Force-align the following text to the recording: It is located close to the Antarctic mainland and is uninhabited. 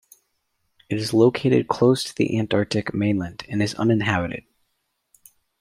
It 0.89 0.97
is 0.97 1.13
located 1.13 1.67
close 1.67 2.03
to 2.05 2.15
the 2.15 2.39
Antarctic 2.39 2.91
mainland 2.91 3.43
and 3.47 3.61
is 3.61 3.75
uninhabited. 3.75 4.45